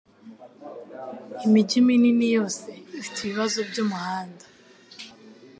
Imijyi 1.45 1.77
minini 1.87 2.27
yose 2.37 2.69
ifite 2.97 3.17
ibibazo 3.21 3.57
byumuhanda. 3.69 4.45